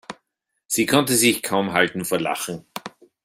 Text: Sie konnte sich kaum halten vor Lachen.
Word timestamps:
Sie 0.65 0.87
konnte 0.87 1.13
sich 1.13 1.43
kaum 1.43 1.73
halten 1.73 2.05
vor 2.05 2.19
Lachen. 2.19 2.65